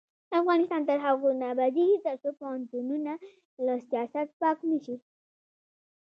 [0.39, 3.11] افغانستان تر هغو نه ابادیږي، ترڅو پوهنتونونه
[3.65, 4.95] له سیاست پاک نشي.